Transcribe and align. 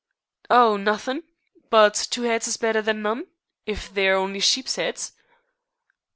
"Oh, 0.49 0.77
nothin', 0.77 1.21
but 1.69 1.93
two 1.93 2.25
'eads 2.25 2.47
is 2.47 2.57
better'n 2.57 3.03
one, 3.03 3.27
if 3.67 3.93
they're 3.93 4.15
only 4.15 4.39
sheep's 4.39 4.79
'eads." 4.79 5.11